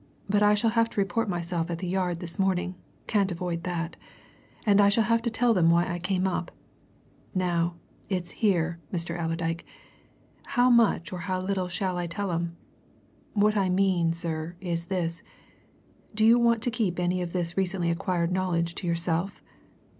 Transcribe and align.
But 0.27 0.41
I 0.41 0.55
shall 0.55 0.71
have 0.71 0.89
to 0.89 0.99
report 0.99 1.29
myself 1.29 1.69
at 1.69 1.77
the 1.77 1.87
Yard 1.87 2.21
this 2.21 2.39
morning 2.39 2.73
can't 3.05 3.31
avoid 3.31 3.61
that. 3.65 3.97
And 4.65 4.81
I 4.81 4.89
shall 4.89 5.03
have 5.03 5.21
to 5.21 5.29
tell 5.29 5.53
them 5.53 5.69
why 5.69 5.87
I 5.87 5.99
came 5.99 6.25
up. 6.25 6.51
Now, 7.35 7.75
it's 8.09 8.31
here, 8.31 8.79
Mr. 8.91 9.15
Allerdyke 9.23 9.63
how 10.57 10.71
much 10.71 11.13
or 11.13 11.19
how 11.19 11.39
little 11.39 11.67
shall 11.67 11.99
I 11.99 12.07
tell 12.07 12.31
'em? 12.31 12.57
What 13.33 13.55
I 13.55 13.69
mean 13.69 14.11
sir, 14.11 14.55
is 14.59 14.85
this 14.85 15.21
do 16.15 16.25
you 16.25 16.39
want 16.39 16.63
to 16.63 16.71
keep 16.71 16.99
any 16.99 17.21
of 17.21 17.31
this 17.31 17.55
recently 17.55 17.91
acquired 17.91 18.31
knowledge 18.31 18.73
to 18.81 18.87
yourself? 18.87 19.43